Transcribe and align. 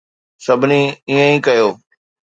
سڀني 0.45 0.81
ائين 1.09 1.29
ئي 1.33 1.37
ڪيو. 1.45 1.69